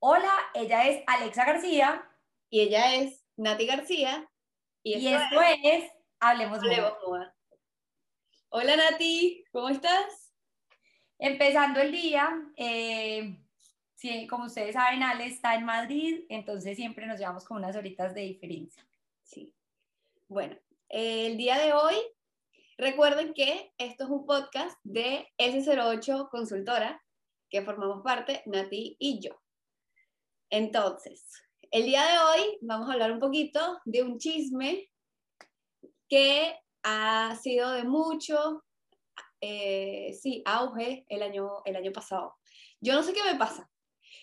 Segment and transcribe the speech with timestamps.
[0.00, 2.04] Hola, ella es Alexa García.
[2.50, 4.28] Y ella es Nati García.
[4.82, 5.90] Y esto, es,
[6.20, 7.34] Hablemos, Moda.
[8.48, 10.32] Hola Nati, ¿cómo estás?
[11.18, 13.36] Empezando el día, eh,
[14.30, 18.22] como ustedes saben, Ale está en Madrid, entonces siempre nos llevamos con unas horitas de
[18.22, 18.86] diferencia.
[19.24, 19.54] Sí.
[20.30, 20.58] Bueno,
[20.90, 21.94] el día de hoy,
[22.76, 27.02] recuerden que esto es un podcast de S08 Consultora,
[27.48, 29.40] que formamos parte Nati y yo.
[30.50, 31.24] Entonces,
[31.70, 34.90] el día de hoy vamos a hablar un poquito de un chisme
[36.10, 38.66] que ha sido de mucho,
[39.40, 42.36] eh, sí, auge el año, el año pasado.
[42.82, 43.70] Yo no sé qué me pasa.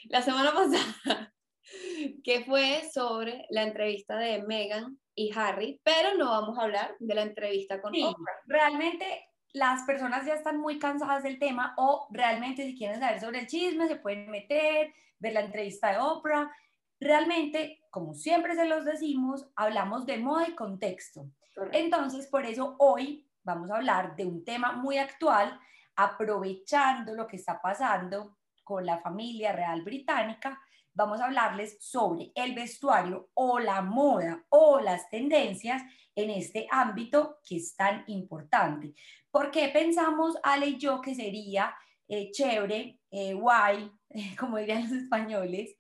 [0.04, 1.35] La semana pasada,
[2.24, 7.16] que fue sobre la entrevista de Meghan y Harry, pero no vamos a hablar de
[7.16, 8.34] la entrevista con Oprah.
[8.46, 9.06] Realmente
[9.54, 13.48] las personas ya están muy cansadas del tema o realmente si quieren saber sobre el
[13.48, 16.52] chisme se pueden meter, ver la entrevista de Oprah.
[17.00, 21.30] Realmente, como siempre se los decimos, hablamos de moda y contexto.
[21.72, 25.58] Entonces, por eso hoy vamos a hablar de un tema muy actual,
[25.96, 30.60] aprovechando lo que está pasando con la familia real británica,
[30.96, 35.84] vamos a hablarles sobre el vestuario o la moda o las tendencias
[36.16, 38.94] en este ámbito que es tan importante.
[39.30, 41.76] ¿Por qué pensamos, Ale y yo, que sería
[42.08, 43.92] eh, chévere, eh, guay,
[44.40, 45.76] como dirían los españoles,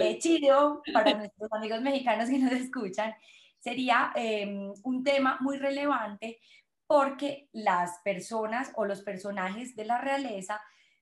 [0.00, 3.14] eh, chido para nuestros amigos mexicanos que nos escuchan,
[3.58, 6.38] sería em, un tema muy relevante
[6.86, 10.60] porque las personas o los personajes de la realeza,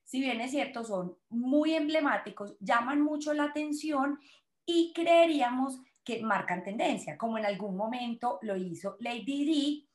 [0.09, 4.19] si bien es cierto, son muy emblemáticos, llaman mucho la atención
[4.65, 9.89] y creeríamos que marcan tendencia, como en algún momento lo hizo Lady Di,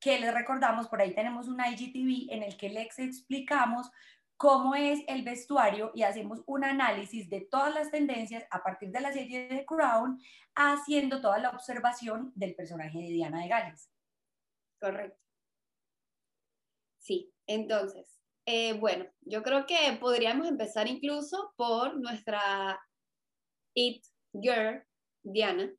[0.00, 3.90] que les recordamos, por ahí tenemos un IGTV en el que les explicamos
[4.38, 9.02] cómo es el vestuario y hacemos un análisis de todas las tendencias a partir de
[9.02, 10.18] la serie de Crown,
[10.54, 13.90] haciendo toda la observación del personaje de Diana de Gales.
[14.80, 15.20] Correcto.
[16.96, 18.17] Sí, entonces,
[18.50, 22.80] eh, bueno, yo creo que podríamos empezar incluso por nuestra
[23.74, 24.82] It Girl,
[25.22, 25.70] Diana,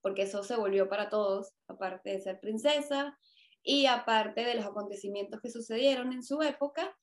[0.00, 3.18] porque eso se volvió para todos, aparte de ser princesa
[3.64, 6.96] y aparte de los acontecimientos que sucedieron en su época.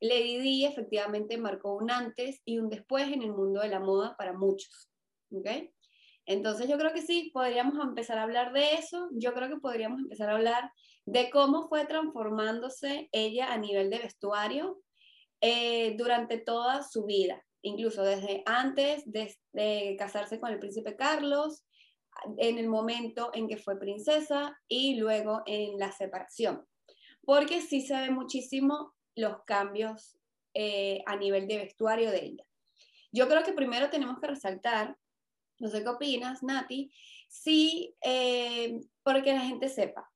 [0.00, 4.16] Lady Di efectivamente marcó un antes y un después en el mundo de la moda
[4.16, 4.90] para muchos.
[5.32, 5.70] ¿okay?
[6.26, 9.08] Entonces yo creo que sí, podríamos empezar a hablar de eso.
[9.12, 10.72] Yo creo que podríamos empezar a hablar
[11.04, 14.82] de cómo fue transformándose ella a nivel de vestuario
[15.40, 21.64] eh, durante toda su vida, incluso desde antes de casarse con el príncipe Carlos,
[22.38, 26.66] en el momento en que fue princesa y luego en la separación.
[27.22, 30.16] Porque sí se ve muchísimo los cambios
[30.54, 32.44] eh, a nivel de vestuario de ella.
[33.12, 34.96] Yo creo que primero tenemos que resaltar,
[35.58, 36.92] no sé qué opinas, Nati,
[37.28, 40.10] sí, eh, porque la gente sepa.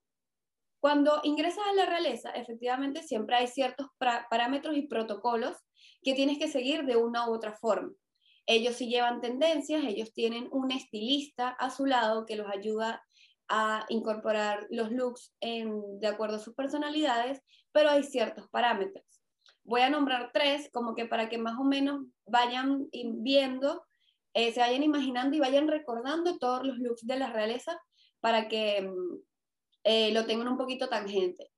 [0.80, 5.56] Cuando ingresas a la realeza, efectivamente siempre hay ciertos parámetros y protocolos
[6.02, 7.92] que tienes que seguir de una u otra forma.
[8.46, 13.02] Ellos sí llevan tendencias, ellos tienen un estilista a su lado que los ayuda
[13.48, 17.42] a incorporar los looks de acuerdo a sus personalidades,
[17.72, 19.04] pero hay ciertos parámetros.
[19.64, 23.84] Voy a nombrar tres, como que para que más o menos vayan viendo,
[24.34, 27.80] eh, se vayan imaginando y vayan recordando todos los looks de la realeza
[28.20, 29.18] para que mm,
[29.84, 31.50] eh, lo tengan un poquito tangente.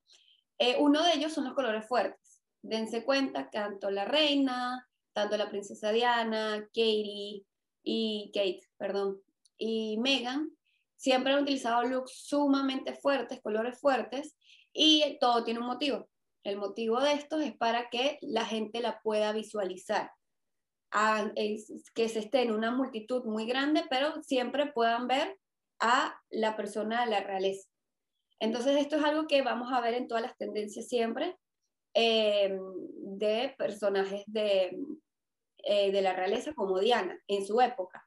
[0.59, 2.43] Eh, uno de ellos son los colores fuertes.
[2.62, 7.44] Dense cuenta que tanto la reina, tanto la princesa Diana, Katie
[7.83, 9.21] y Kate, perdón,
[9.59, 10.50] y Meghan
[10.97, 14.37] siempre han utilizado looks sumamente fuertes, colores fuertes,
[14.72, 16.09] y todo tiene un motivo.
[16.44, 20.12] El motivo de esto es para que la gente la pueda visualizar,
[21.94, 25.38] que se esté en una multitud muy grande, pero siempre puedan ver
[25.80, 27.69] a la persona de la realeza.
[28.39, 31.36] Entonces, esto es algo que vamos a ver en todas las tendencias siempre
[31.94, 32.59] eh,
[32.97, 34.77] de personajes de,
[35.59, 38.06] eh, de la realeza como Diana en su época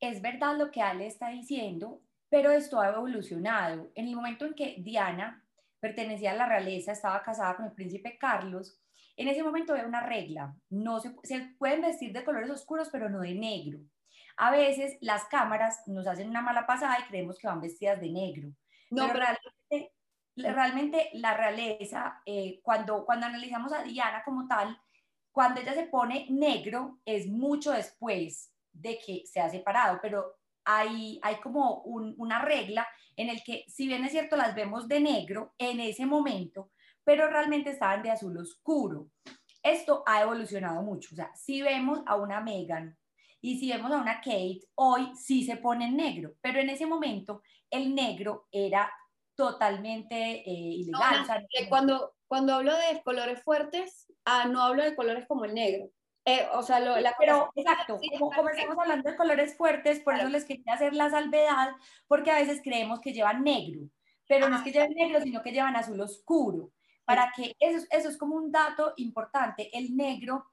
[0.00, 3.90] es verdad lo que Ale está diciendo, pero esto ha evolucionado.
[3.94, 5.44] En el momento en que Diana
[5.78, 8.78] pertenecía a la realeza, estaba casada con el príncipe Carlos,
[9.20, 11.10] en ese momento había una regla, no se,
[11.58, 13.78] pueden vestir de colores oscuros, pero no de negro.
[14.38, 18.10] A veces las cámaras nos hacen una mala pasada y creemos que van vestidas de
[18.10, 18.48] negro.
[18.90, 19.92] No, pero realmente,
[20.36, 24.80] realmente la realeza, eh, cuando, cuando analizamos a Diana como tal,
[25.32, 31.20] cuando ella se pone negro es mucho después de que se ha separado, pero hay,
[31.22, 35.52] hay como una regla en el que, si bien es cierto, las vemos de negro
[35.58, 36.70] en ese momento,
[37.10, 39.08] pero realmente estaban de azul oscuro.
[39.64, 41.08] Esto ha evolucionado mucho.
[41.12, 42.96] O sea, si vemos a una Megan
[43.40, 46.86] y si vemos a una Kate, hoy sí se pone en negro, pero en ese
[46.86, 48.92] momento el negro era
[49.34, 51.26] totalmente eh, ilegal.
[51.68, 55.90] cuando, cuando hablo de colores fuertes, ah, no hablo de colores como el negro.
[56.24, 60.28] Eh, o sea, lo, la pero exacto, como, estamos hablando de colores fuertes, por eso
[60.28, 61.72] les quería hacer la salvedad,
[62.06, 63.80] porque a veces creemos que llevan negro,
[64.28, 66.70] pero no es que lleven negro, sino que llevan azul oscuro.
[67.04, 69.76] Para que eso, eso es como un dato importante.
[69.76, 70.46] El negro,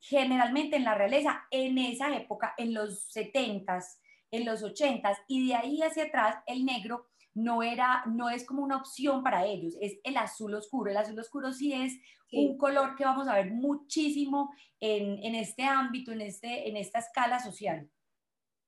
[0.00, 3.98] generalmente en la realeza, en esa época, en los 70s,
[4.30, 8.62] en los 80s, y de ahí hacia atrás, el negro no era, no es como
[8.62, 10.90] una opción para ellos, es el azul oscuro.
[10.90, 11.92] El azul oscuro sí es
[12.32, 16.98] un color que vamos a ver muchísimo en, en, este ámbito, en, este, en esta
[16.98, 17.90] escala social.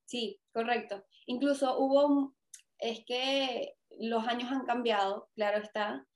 [0.05, 1.05] Sí, correcto.
[1.27, 2.35] Incluso hubo,
[2.79, 6.07] es que los años han cambiado, claro está,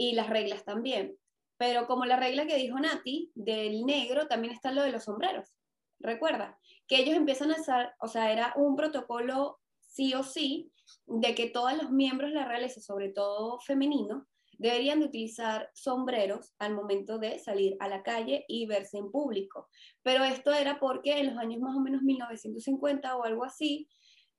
[0.00, 1.14] y las reglas también.
[1.58, 5.54] Pero como la regla que dijo Nati del negro, también está lo de los sombreros.
[5.98, 6.58] Recuerda
[6.88, 10.72] que ellos empiezan a hacer, o sea, era un protocolo sí o sí
[11.06, 14.24] de que todos los miembros de la realeza, sobre todo femeninos,
[14.56, 19.68] deberían de utilizar sombreros al momento de salir a la calle y verse en público.
[20.02, 23.86] Pero esto era porque en los años más o menos 1950 o algo así,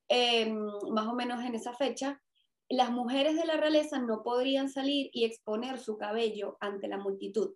[0.08, 0.58] em,
[0.92, 2.20] más o menos en esa fecha,
[2.72, 7.56] las mujeres de la realeza no podrían salir y exponer su cabello ante la multitud.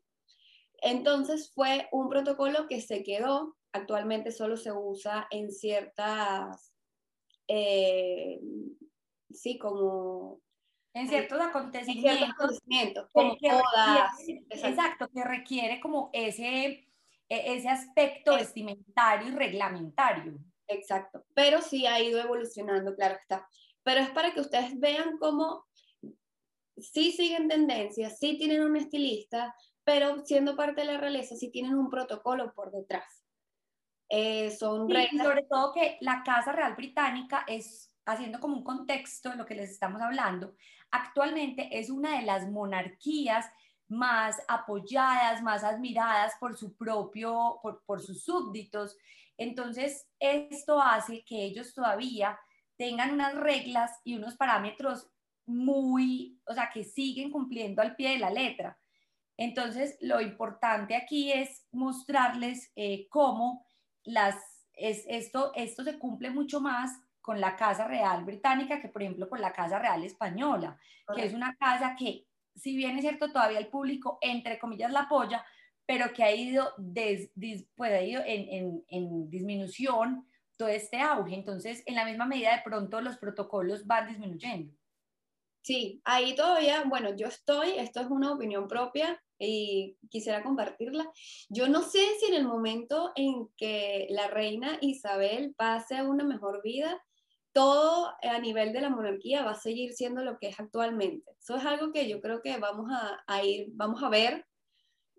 [0.81, 6.73] Entonces fue un protocolo que se quedó, actualmente solo se usa en ciertas,
[7.47, 8.39] eh,
[9.31, 10.41] sí, como
[10.93, 12.61] en ciertos acontecimientos,
[13.11, 13.37] como
[14.49, 16.87] exacto, que requiere como ese,
[17.27, 20.39] e, ese aspecto vestimentario y reglamentario.
[20.67, 23.47] Exacto, pero sí ha ido evolucionando, claro está.
[23.85, 25.63] Pero es para que ustedes vean cómo
[26.75, 31.75] sí siguen tendencias, sí tienen un estilista, pero siendo parte de la realeza sí tienen
[31.75, 33.23] un protocolo por detrás.
[34.09, 35.25] Eh, son reglas.
[35.25, 39.55] sobre todo que la Casa Real Británica es haciendo como un contexto de lo que
[39.55, 40.55] les estamos hablando,
[40.91, 43.45] actualmente es una de las monarquías
[43.87, 48.97] más apoyadas, más admiradas por su propio, por, sus súbditos.
[49.37, 52.39] Entonces, esto hace que ellos todavía
[52.77, 55.09] tengan unas reglas y unos parámetros
[55.45, 58.77] muy, o sea, que siguen cumpliendo al pie de la letra.
[59.37, 63.65] Entonces, lo importante aquí es mostrarles eh, cómo
[64.03, 64.35] las,
[64.73, 69.29] es, esto, esto se cumple mucho más con la Casa Real Británica que, por ejemplo,
[69.29, 70.79] con la Casa Real Española,
[71.15, 75.01] que es una casa que, si bien es cierto, todavía el público, entre comillas, la
[75.01, 75.43] apoya,
[75.85, 77.31] pero que ha ido, des,
[77.75, 80.25] pues, ha ido en, en, en disminución
[80.57, 81.35] todo este auge.
[81.35, 84.73] Entonces, en la misma medida, de pronto los protocolos van disminuyendo.
[85.61, 91.09] Sí, ahí todavía, bueno, yo estoy, esto es una opinión propia y quisiera compartirla.
[91.49, 96.23] Yo no sé si en el momento en que la reina Isabel pase a una
[96.23, 97.01] mejor vida,
[97.51, 101.31] todo a nivel de la monarquía va a seguir siendo lo que es actualmente.
[101.39, 102.91] Eso es algo que yo creo que vamos
[103.27, 104.45] a, ir, vamos a ver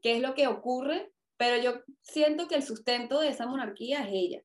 [0.03, 4.11] qué es lo que ocurre, pero yo siento que el sustento de esa monarquía es
[4.12, 4.43] ella.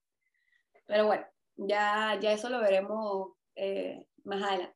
[0.92, 4.76] Pero bueno, ya, ya eso lo veremos eh, más adelante.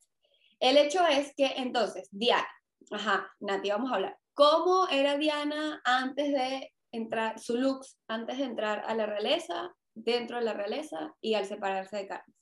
[0.61, 2.47] El hecho es que entonces, Diana,
[2.89, 4.17] ajá, Nati, vamos a hablar.
[4.33, 10.37] ¿Cómo era Diana antes de entrar, su looks, antes de entrar a la realeza, dentro
[10.37, 12.35] de la realeza y al separarse de Carmen?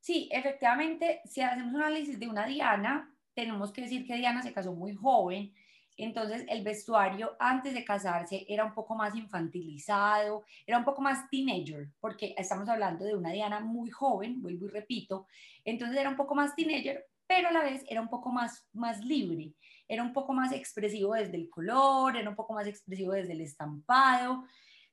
[0.00, 4.54] Sí, efectivamente, si hacemos un análisis de una Diana, tenemos que decir que Diana se
[4.54, 5.52] casó muy joven,
[5.98, 11.28] entonces el vestuario antes de casarse era un poco más infantilizado, era un poco más
[11.28, 15.26] teenager, porque estamos hablando de una Diana muy joven, vuelvo y repito,
[15.64, 19.04] entonces era un poco más teenager, pero a la vez era un poco más, más
[19.04, 19.52] libre,
[19.86, 23.40] era un poco más expresivo desde el color, era un poco más expresivo desde el
[23.40, 24.44] estampado,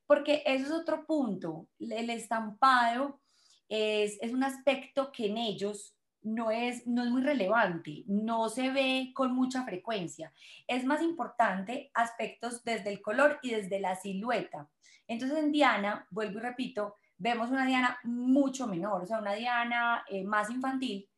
[0.07, 3.21] porque eso es otro punto, el estampado
[3.69, 5.94] es, un aspecto que en ellos
[6.25, 10.33] no es, no es muy relevante, no se ve con mucha frecuencia.
[10.67, 14.69] Es más importante aspectos desde el color y desde la silueta.
[15.07, 20.03] Entonces en Diana, vuelvo y repito, vemos una Diana mucho menor, o sea, una Diana
[20.09, 21.09] eh, más infantil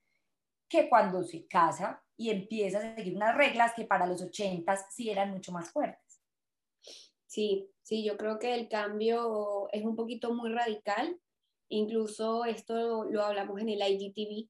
[0.67, 5.09] que cuando se casa y empieza a seguir unas reglas que para los ochentas sí
[5.09, 6.21] eran mucho más fuertes.
[7.25, 11.19] Sí, sí, yo creo que el cambio es un poquito muy radical
[11.69, 14.49] Incluso esto lo hablamos en el IGTV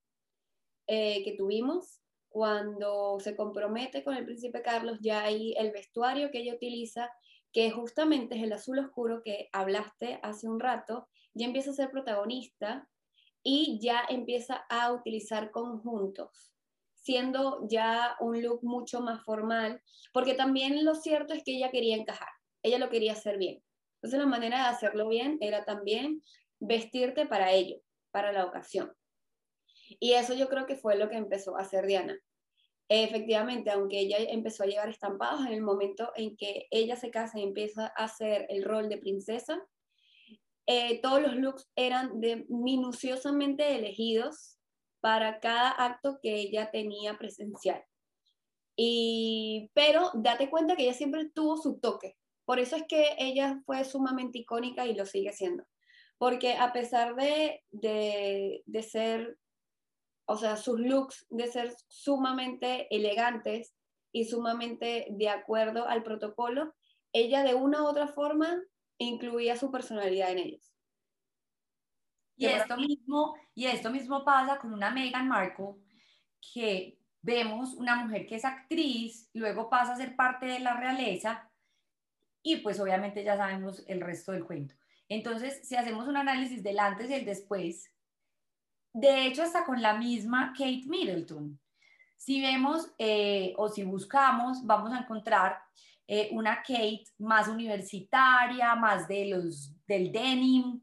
[0.88, 2.01] eh, que tuvimos.
[2.29, 7.12] Cuando se compromete con el príncipe Carlos, ya hay el vestuario que ella utiliza,
[7.51, 11.89] que justamente es el azul oscuro que hablaste hace un rato, ya empieza a ser
[11.89, 12.88] protagonista
[13.44, 16.53] y ya empieza a utilizar conjuntos.
[16.94, 21.96] siendo ya un look mucho más formal, porque también lo cierto es que ella quería
[21.96, 22.27] encajar,
[22.63, 23.63] ella lo quería hacer bien.
[23.96, 26.22] Entonces la manera de hacerlo bien era también
[26.60, 27.77] vestirte para ello,
[28.12, 28.91] para la ocasión.
[30.00, 32.18] Y eso yo creo que fue lo que empezó a hacer Diana.
[32.89, 37.39] Efectivamente, aunque ella empezó a llevar estampados en el momento en que ella se casa
[37.39, 39.62] y empieza a hacer el rol de princesa,
[40.68, 44.58] eh, todos los looks eran minuciosamente elegidos
[45.01, 47.84] para cada acto que ella tenía presencial.
[48.75, 52.16] Y, pero date cuenta que ella siempre tuvo su toque.
[52.46, 55.66] Por eso es que ella fue sumamente icónica y lo sigue siendo.
[56.18, 59.38] Porque a pesar de, de, de ser
[60.27, 63.74] o sea, sus looks de ser sumamente elegantes
[64.12, 66.75] y sumamente de acuerdo al protocolo,
[67.13, 68.62] ella de una u otra forma
[68.98, 70.74] incluía su personalidad en ellos.
[72.36, 75.75] Y esto, mismo, y esto mismo pasa con una Meghan Markle,
[76.53, 81.50] que vemos una mujer que es actriz, luego pasa a ser parte de la realeza,
[82.43, 84.75] y pues obviamente ya sabemos el resto del cuento.
[85.10, 87.91] Entonces, si hacemos un análisis del antes y el después,
[89.00, 91.60] de hecho, hasta con la misma Kate Middleton.
[92.16, 95.60] Si vemos eh, o si buscamos, vamos a encontrar
[96.08, 100.82] eh, una Kate más universitaria, más de los, del denim.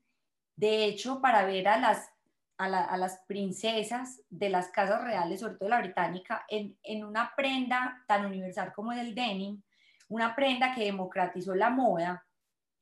[0.54, 2.08] De hecho, para ver a las,
[2.56, 8.04] a, las princesas de las casas reales, sobre todo la británica, en, en una prenda
[8.06, 9.60] tan universal como el denim,
[10.06, 12.24] una prenda que democratizó la moda,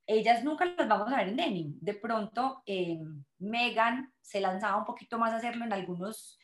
[0.06, 1.78] ellas nunca las vamos a ver en denim.
[1.80, 2.98] De pronto, eh,
[3.38, 6.38] Megan se lanzaba un poquito más a hacerlo en algunos,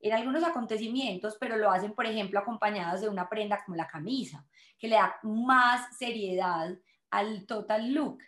[0.00, 4.46] en algunos acontecimientos, pero lo hacen, por ejemplo, acompañadas de una prenda como la camisa,
[4.78, 6.76] que le da más seriedad
[7.10, 8.18] al total look.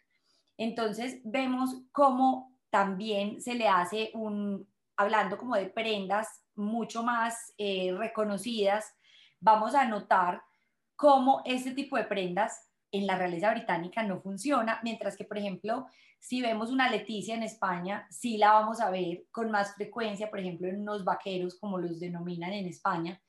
[0.57, 7.95] Entonces, vemos cómo también se le hace un, hablando como de prendas mucho más eh,
[7.97, 8.95] reconocidas,
[9.41, 10.43] vamos a notar
[10.97, 15.87] cómo este tipo de prendas en la realeza británica no funciona, mientras que, por ejemplo,
[16.19, 20.41] si vemos una Leticia en España, sí la vamos a ver con más frecuencia, por
[20.41, 23.21] ejemplo, en unos vaqueros, como los denominan en España,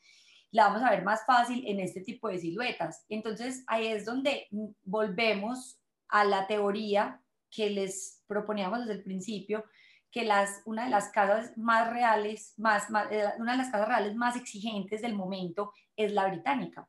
[0.52, 3.06] la vamos a ver más fácil en este tipo de siluetas.
[3.10, 4.48] Entonces, ahí es donde
[4.84, 7.22] volvemos a la teoría
[7.52, 9.66] que les proponíamos desde el principio,
[10.12, 14.16] que las, una de las casas más reales, más, eh, una de las casas reales
[14.16, 16.88] más exigentes del momento es la británica.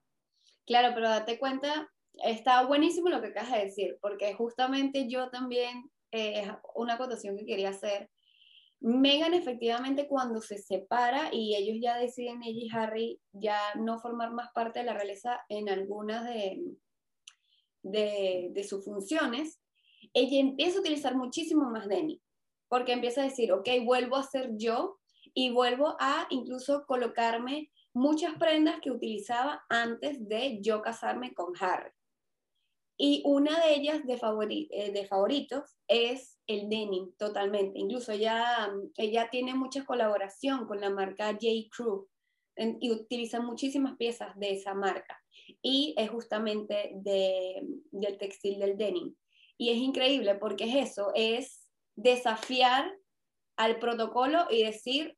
[0.66, 1.88] Claro, pero date cuenta
[2.25, 7.46] está buenísimo lo que acabas de decir, porque justamente yo también, eh, una acotación que
[7.46, 8.10] quería hacer.
[8.80, 14.30] Megan efectivamente cuando se separa y ellos ya deciden, ella y Harry, ya no formar
[14.32, 16.62] más parte de la realeza en algunas de,
[17.82, 19.60] de, de sus funciones,
[20.14, 22.22] ella empieza a utilizar muchísimo más Denny,
[22.68, 24.98] porque empieza a decir, ok, vuelvo a ser yo
[25.34, 31.90] y vuelvo a incluso colocarme muchas prendas que utilizaba antes de yo casarme con Harry.
[33.00, 34.19] Y una de ellas de,
[34.71, 37.78] eh, de favoritos es el denim, totalmente.
[37.78, 41.47] Incluso ella, ella tiene mucha colaboración con la marca J.
[41.71, 42.09] Crew
[42.81, 45.23] y utiliza muchísimas piezas de esa marca.
[45.62, 47.62] Y es justamente de,
[47.93, 49.14] del textil del denim.
[49.57, 52.93] Y es increíble porque es eso, es desafiar
[53.57, 55.17] al protocolo y decir,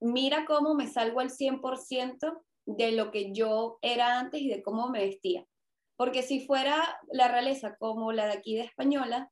[0.00, 4.88] mira cómo me salgo al 100% de lo que yo era antes y de cómo
[4.88, 5.46] me vestía.
[5.96, 9.30] Porque si fuera la realeza como la de aquí de española,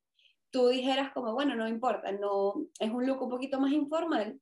[0.51, 4.41] tú dijeras como, bueno, no importa, no, es un look un poquito más informal,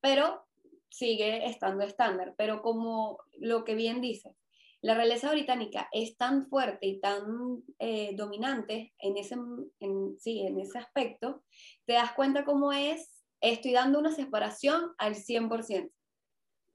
[0.00, 0.46] pero
[0.88, 2.34] sigue estando estándar.
[2.38, 4.34] Pero como lo que bien dice,
[4.80, 9.36] la realeza británica es tan fuerte y tan eh, dominante en ese,
[9.80, 11.42] en, sí, en ese aspecto,
[11.84, 15.90] te das cuenta cómo es, estoy dando una separación al 100%.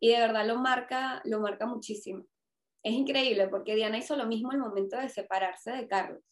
[0.02, 2.26] Y de verdad lo marca, lo marca muchísimo
[2.84, 6.24] es increíble porque Diana hizo lo mismo el momento de separarse de Carlos.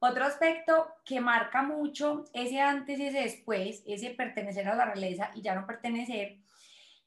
[0.00, 5.30] Otro aspecto que marca mucho ese antes y ese después, ese pertenecer a la realeza
[5.34, 6.40] y ya no pertenecer,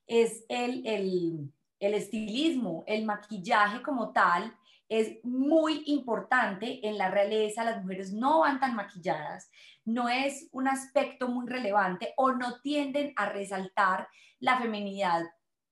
[0.08, 4.58] es el estilismo, el maquillaje como tal,
[4.90, 9.52] es muy importante en la realeza, las mujeres no van tan maquilladas,
[9.84, 14.08] no es un aspecto muy relevante o no tienden a resaltar
[14.40, 15.24] la feminidad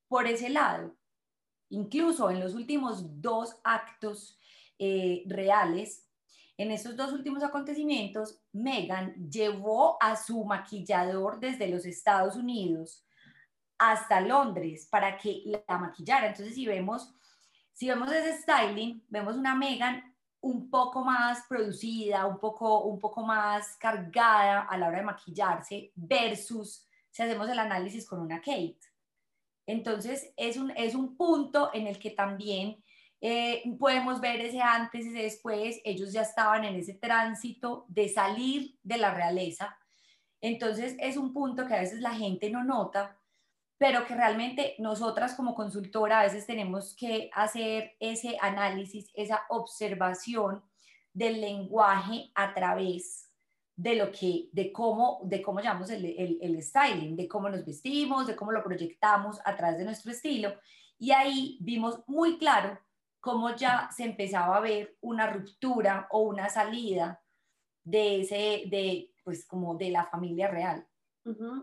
[0.09, 0.95] por ese lado.
[1.69, 4.39] Incluso en los últimos dos actos
[4.77, 6.07] eh, reales,
[6.57, 13.05] en esos dos últimos acontecimientos, Megan llevó a su maquillador desde los Estados Unidos
[13.77, 16.27] hasta Londres para que la maquillara.
[16.27, 17.13] Entonces, si vemos,
[17.73, 23.25] si vemos ese styling, vemos una Megan un poco más producida, un poco, un poco
[23.25, 28.77] más cargada a la hora de maquillarse versus si hacemos el análisis con una Kate.
[29.67, 32.83] Entonces es un, es un punto en el que también
[33.21, 35.81] eh, podemos ver ese antes y ese después.
[35.83, 39.77] Ellos ya estaban en ese tránsito de salir de la realeza.
[40.41, 43.17] Entonces es un punto que a veces la gente no nota,
[43.77, 50.63] pero que realmente nosotras como consultora a veces tenemos que hacer ese análisis, esa observación
[51.13, 53.24] del lenguaje a través
[53.75, 56.05] de lo que, de cómo, de cómo llamamos el,
[56.41, 60.53] el, styling, de cómo nos vestimos, de cómo lo proyectamos a través de nuestro estilo.
[60.97, 62.79] Y ahí vimos muy claro
[63.19, 67.21] cómo ya se empezaba a ver una ruptura o una salida
[67.83, 70.87] de ese, de, pues como de la familia real.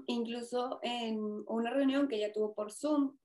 [0.06, 3.16] Incluso en una reunión que ella tuvo por Zoom,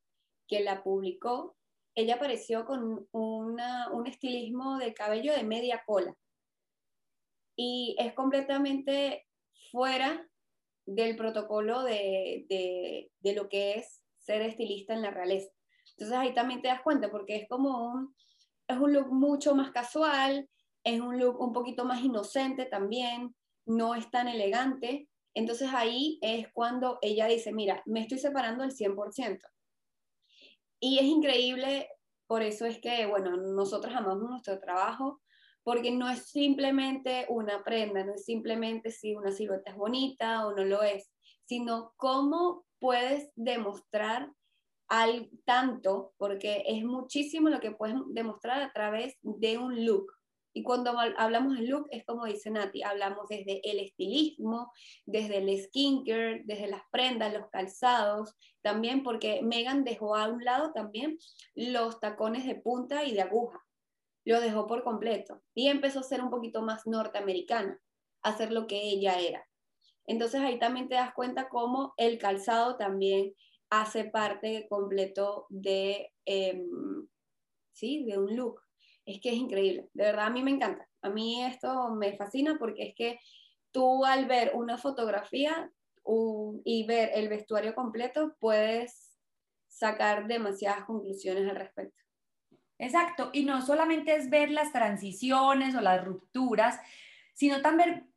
[0.48, 1.58] que la publicó,
[1.96, 6.15] ella apareció con una, un estilismo de cabello de media cola.
[7.57, 9.27] Y es completamente
[9.71, 10.25] fuera
[10.85, 15.51] del protocolo de, de, lo que es ser estilista en la realeza.
[15.91, 18.15] Entonces ahí también te das cuenta, porque es como un,
[18.67, 20.49] es un look mucho más casual,
[20.83, 23.35] es un look un poquito más inocente también,
[23.65, 25.09] no es tan elegante.
[25.33, 29.39] Entonces ahí es cuando ella dice, mira, me estoy separando al 100%.
[30.79, 31.89] Y es increíble,
[32.27, 35.21] por eso es que, bueno, nosotros amamos nuestro trabajo,
[35.67, 40.55] porque no es simplemente una prenda, no es simplemente si una silueta es bonita o
[40.55, 41.12] no lo es,
[41.43, 44.31] sino cómo puedes demostrar
[45.43, 50.09] tanto, porque es muchísimo lo que puedes demostrar a través de un look.
[50.53, 54.71] Y cuando hablamos de look, es como dice Nati, hablamos desde el estilismo,
[55.05, 60.71] desde el skincare, desde las prendas, los calzados, también porque Megan dejó a un lado
[60.71, 61.17] también
[61.55, 63.66] los tacones de punta y de aguja.
[64.27, 67.79] Lo dejó por completo y empezó a ser un poquito más norteamericana,
[68.24, 69.48] a ser lo que ella era.
[70.05, 73.34] Entonces ahí también te das cuenta cómo el calzado también
[73.69, 77.07] hace parte completo de, em,
[77.72, 78.62] sí, de un look
[79.06, 79.88] es que es increíble.
[79.93, 80.89] De verdad, a mí me encanta.
[81.01, 83.19] A mí esto me fascina porque es que
[83.71, 85.71] tú al ver una fotografía
[86.65, 89.17] y ver el vestuario completo, puedes
[89.69, 92.07] sacar demasiadas conclusiones al respecto.
[92.79, 96.79] Exacto, y no solamente es ver las transiciones o las rupturas,
[97.33, 98.07] sino también,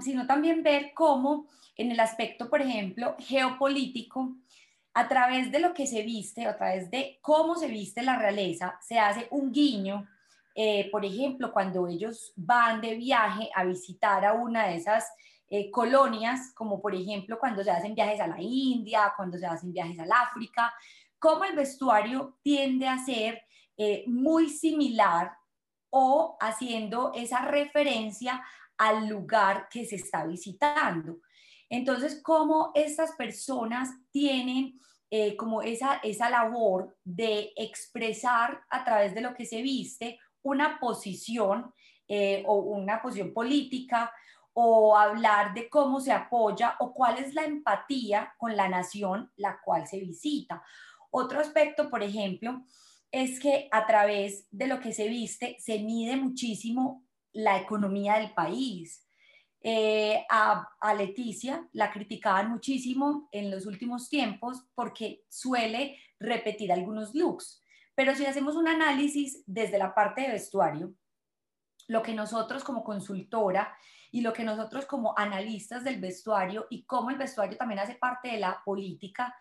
[0.00, 4.34] sino también ver cómo en el aspecto, por ejemplo, geopolítico,
[4.94, 8.78] a través de lo que se viste, a través de cómo se viste la realeza,
[8.80, 10.08] se hace un guiño
[10.58, 15.06] eh, por ejemplo, cuando ellos van de viaje a visitar a una de esas
[15.48, 19.70] eh, colonias, como por ejemplo cuando se hacen viajes a la India, cuando se hacen
[19.70, 20.72] viajes al África,
[21.18, 23.42] cómo el vestuario tiende a ser
[23.76, 25.32] eh, muy similar
[25.90, 28.44] o haciendo esa referencia
[28.76, 31.20] al lugar que se está visitando.
[31.68, 34.80] Entonces, cómo estas personas tienen
[35.36, 41.72] como esa, esa labor de expresar a través de lo que se viste una posición
[42.08, 44.12] eh, o una posición política
[44.52, 49.60] o hablar de cómo se apoya o cuál es la empatía con la nación la
[49.60, 50.62] cual se visita.
[51.10, 52.62] Otro aspecto, por ejemplo,
[53.22, 57.02] es que a través de lo que se viste se mide muchísimo
[57.32, 59.06] la economía del país.
[59.62, 67.14] Eh, a, a, Leticia la criticaban muchísimo en los últimos tiempos porque suele repetir algunos
[67.14, 67.62] looks.
[67.94, 70.94] Pero si hacemos un análisis desde la parte de vestuario,
[71.88, 73.74] lo que nosotros como consultora
[74.12, 78.28] y lo que nosotros como analistas del vestuario y cómo el vestuario también hace parte
[78.28, 79.34] de la política,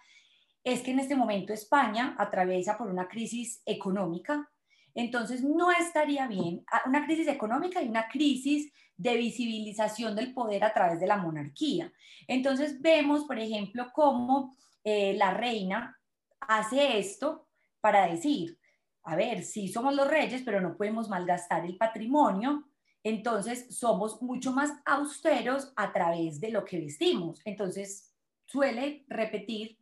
[0.66, 4.52] es que en este momento España atraviesa por una crisis económica.
[4.96, 10.64] Entonces no estaría bien ah, una crisis económica y una crisis de visibilización del poder
[10.64, 11.94] a través de la monarquía.
[12.28, 16.00] Entonces vemos, por ejemplo, cómo eh, la reina
[16.40, 17.48] hace esto
[17.80, 18.58] para decir,
[19.04, 22.68] a ver, sí somos los reyes, pero no podemos malgastar el patrimonio,
[23.04, 27.40] entonces somos mucho más austeros a través de lo que vestimos.
[27.46, 29.78] Entonces suele repetir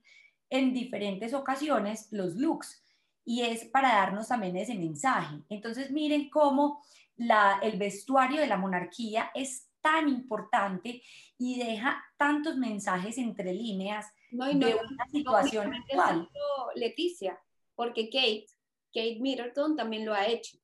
[0.53, 2.79] en diferentes ocasiones los looks
[3.25, 5.37] y es para darnos también ese mensaje.
[5.49, 6.83] Entonces miren cómo
[7.15, 11.01] la, el vestuario de la monarquía es tan importante
[11.39, 16.29] y deja tantos mensajes entre líneas no, y no, de una situación actual.
[16.75, 17.39] Leticia,
[17.73, 18.45] porque Kate,
[18.93, 20.59] Kate Middleton también lo ha hecho.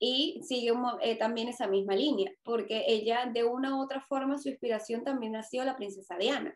[0.00, 0.72] Y sigue
[1.02, 5.36] eh, también esa misma línea, porque ella de una u otra forma su inspiración también
[5.36, 6.52] ha sido la princesa Diana.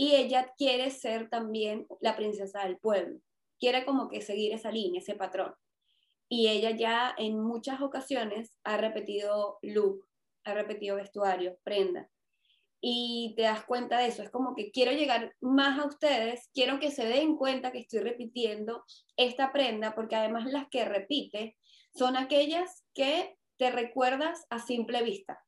[0.00, 3.18] Y ella quiere ser también la princesa del pueblo,
[3.58, 5.52] quiere como que seguir esa línea, ese patrón.
[6.28, 10.06] Y ella ya en muchas ocasiones ha repetido look,
[10.44, 12.08] ha repetido vestuario, prenda.
[12.80, 14.22] y te das cuenta de eso.
[14.22, 18.00] Es como que quiero llegar más a ustedes, quiero que se den cuenta que estoy
[18.00, 18.84] repitiendo
[19.16, 21.56] esta prenda, porque además las que repite
[21.92, 25.44] son aquellas que te recuerdas a simple vista,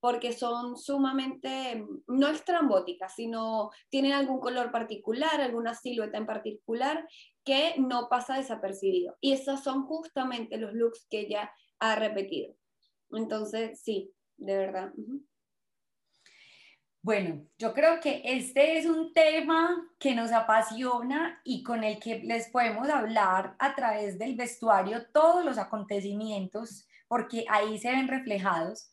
[0.00, 7.08] porque son sumamente, no estrambóticas, sino tienen algún color particular, alguna silueta en particular
[7.44, 9.16] que no pasa desapercibido.
[9.20, 12.54] Y esos son justamente los looks que ella ha repetido.
[13.10, 14.92] Entonces, sí, de verdad.
[17.00, 22.18] Bueno, yo creo que este es un tema que nos apasiona y con el que
[22.18, 28.92] les podemos hablar a través del vestuario todos los acontecimientos, porque ahí se ven reflejados.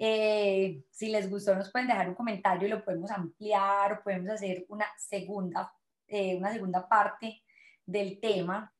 [0.00, 4.30] Eh, si les gustó, nos pueden dejar un comentario y lo podemos ampliar o podemos
[4.30, 5.72] hacer una segunda,
[6.06, 7.42] eh, una segunda parte
[7.84, 8.72] del tema.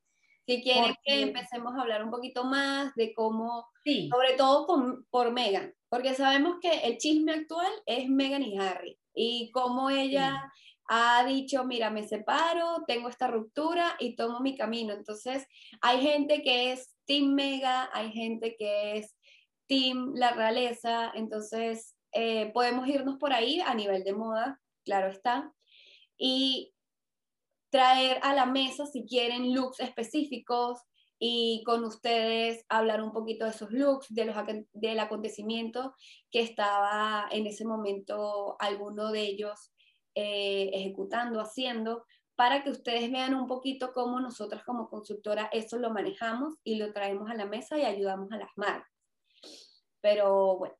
[0.45, 4.65] Si quieren que empecemos a hablar un poquito más de cómo, sobre todo
[5.11, 10.49] por Megan, porque sabemos que el chisme actual es Megan y Harry y cómo ella
[10.87, 14.93] ha dicho, mira, me separo, tengo esta ruptura y tomo mi camino.
[14.93, 15.45] Entonces,
[15.81, 19.15] hay gente que es Team Mega, hay gente que es
[19.69, 25.53] Team La Realeza, entonces eh, podemos irnos por ahí a nivel de moda, claro está.
[26.17, 26.73] Y
[27.69, 30.79] traer a la mesa, si quieren, looks específicos
[31.19, 34.35] y con ustedes hablar un poquito de esos looks, de los,
[34.73, 35.93] del acontecimiento
[36.31, 39.71] que estaba en ese momento alguno de ellos
[40.15, 42.05] eh, ejecutando, haciendo,
[42.35, 46.91] para que ustedes vean un poquito cómo nosotras como consultora eso lo manejamos y lo
[46.91, 48.98] traemos a la mesa y ayudamos a las marcas.
[50.01, 50.75] Pero bueno,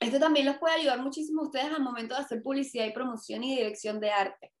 [0.00, 3.44] esto también los puede ayudar muchísimo a ustedes al momento de hacer publicidad y promoción
[3.44, 4.52] y dirección de arte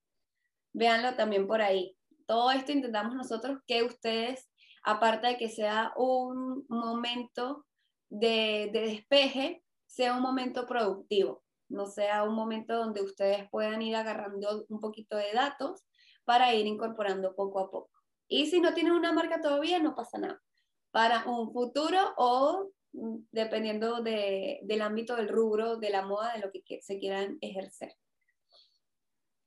[0.78, 1.96] véanlo también por ahí.
[2.26, 4.48] Todo esto intentamos nosotros que ustedes,
[4.84, 7.66] aparte de que sea un momento
[8.10, 14.64] de, despeje, sea un momento productivo, no sea un momento donde ustedes puedan ir agarrando
[14.68, 15.84] un poquito de datos
[16.24, 17.90] para ir incorporando poco a poco.
[18.28, 20.42] Y si no tienen una marca todavía, no pasa nada.
[20.90, 26.80] Para un futuro o dependiendo del ámbito del rubro, de la moda, de lo que
[26.82, 27.96] se quieran ejercer.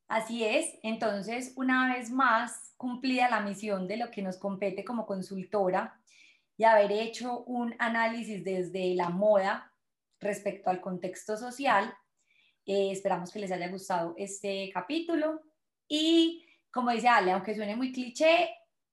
[0.08, 5.06] Así es, entonces una vez más cumplida la misión de lo que nos compete como
[5.06, 6.02] consultora
[6.58, 9.72] y haber hecho un análisis desde la moda
[10.20, 11.94] respecto al contexto social.
[12.66, 15.42] Eh, esperamos que les haya gustado este capítulo
[15.88, 18.50] y como dice Ale, aunque suene muy cliché,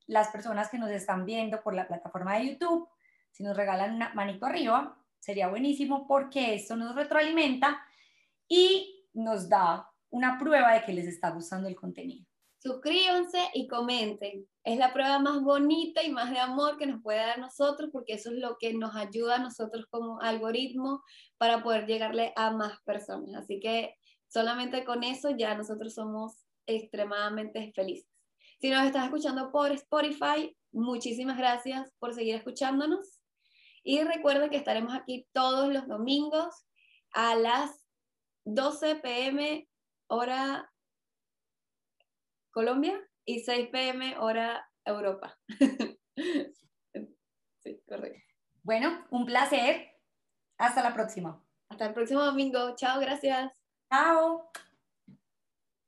[0.06, 2.88] las personas que nos están viendo por la plataforma de YouTube,
[3.30, 7.80] si nos regalan una manito arriba, sería buenísimo porque esto nos retroalimenta
[8.48, 12.26] y nos da una prueba de que les está gustando el contenido.
[12.60, 14.46] Suscríbanse y comenten.
[14.64, 18.14] Es la prueba más bonita y más de amor que nos puede dar nosotros porque
[18.14, 21.02] eso es lo que nos ayuda a nosotros como algoritmo
[21.36, 23.44] para poder llegarle a más personas.
[23.44, 23.94] Así que
[24.26, 28.08] solamente con eso ya nosotros somos extremadamente felices.
[28.60, 33.17] Si nos estás escuchando por Spotify, muchísimas gracias por seguir escuchándonos.
[33.82, 36.66] Y recuerda que estaremos aquí todos los domingos
[37.12, 37.84] a las
[38.44, 39.68] 12 pm
[40.08, 40.70] hora
[42.50, 45.38] Colombia y 6 pm hora Europa.
[47.62, 48.20] sí, correcto.
[48.62, 49.88] Bueno, un placer.
[50.58, 51.42] Hasta la próxima.
[51.68, 52.74] Hasta el próximo domingo.
[52.74, 53.52] Chao, gracias.
[53.90, 54.50] Chao.